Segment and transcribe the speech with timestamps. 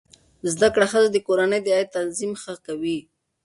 [0.53, 2.99] زده کړه ښځه د کورنۍ د عاید تنظیم ښه کوي.